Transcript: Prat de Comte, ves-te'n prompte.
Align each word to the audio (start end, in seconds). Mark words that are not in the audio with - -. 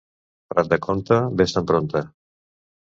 Prat 0.53 0.71
de 0.71 0.79
Comte, 0.87 1.21
ves-te'n 1.43 1.71
prompte. 1.75 2.05